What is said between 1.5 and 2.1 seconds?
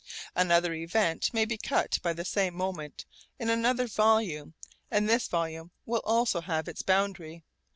cut